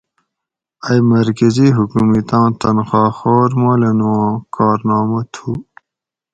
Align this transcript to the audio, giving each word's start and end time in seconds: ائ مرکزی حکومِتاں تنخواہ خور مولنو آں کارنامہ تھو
ائ 0.89 0.99
مرکزی 1.11 1.67
حکومِتاں 1.77 2.47
تنخواہ 2.61 3.11
خور 3.17 3.49
مولنو 3.61 4.11
آں 4.25 4.33
کارنامہ 4.55 5.21
تھو 5.33 5.49